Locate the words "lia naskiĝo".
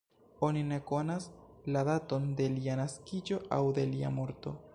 2.57-3.43